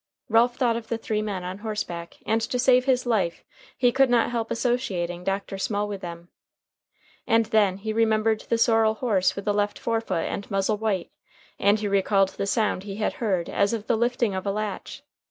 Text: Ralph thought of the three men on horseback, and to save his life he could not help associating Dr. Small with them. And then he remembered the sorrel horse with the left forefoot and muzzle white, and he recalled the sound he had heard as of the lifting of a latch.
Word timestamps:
Ralph 0.29 0.55
thought 0.55 0.75
of 0.77 0.87
the 0.87 0.97
three 0.97 1.21
men 1.21 1.43
on 1.43 1.59
horseback, 1.59 2.17
and 2.25 2.41
to 2.41 2.57
save 2.57 2.85
his 2.85 3.05
life 3.05 3.43
he 3.77 3.91
could 3.91 4.09
not 4.09 4.31
help 4.31 4.49
associating 4.49 5.23
Dr. 5.23 5.59
Small 5.59 5.87
with 5.87 6.01
them. 6.01 6.29
And 7.27 7.45
then 7.45 7.77
he 7.77 7.93
remembered 7.93 8.39
the 8.49 8.57
sorrel 8.57 8.95
horse 8.95 9.35
with 9.35 9.45
the 9.45 9.53
left 9.53 9.77
forefoot 9.77 10.25
and 10.25 10.49
muzzle 10.49 10.77
white, 10.79 11.11
and 11.59 11.79
he 11.79 11.87
recalled 11.87 12.29
the 12.29 12.47
sound 12.47 12.81
he 12.81 12.95
had 12.95 13.13
heard 13.21 13.47
as 13.47 13.73
of 13.73 13.85
the 13.85 13.95
lifting 13.95 14.33
of 14.33 14.47
a 14.47 14.51
latch. 14.51 15.03